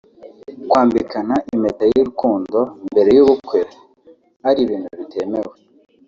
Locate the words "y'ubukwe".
3.17-3.59